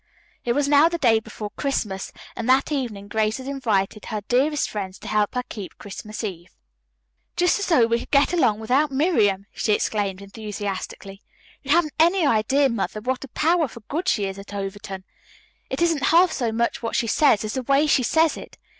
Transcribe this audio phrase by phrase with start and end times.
[0.43, 4.67] It was now the day before Christmas, and that evening Grace had invited her dearest
[4.67, 6.49] friends to help her keep Christmas Eve.
[7.35, 11.21] "Just as though we could get along without Miriam!" she exclaimed enthusiastically.
[11.61, 15.03] "You haven't any idea, Mother, what a power for good she is at Overton.
[15.69, 18.57] It isn't half so much what she says as the way she says it.